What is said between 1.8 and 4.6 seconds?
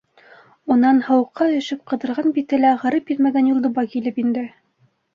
ҡыҙарған бите лә ағарып етмәгән Юлдыбай килеп инде.